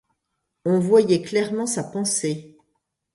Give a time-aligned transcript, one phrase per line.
[0.65, 2.57] On voyait clairement sa pensée.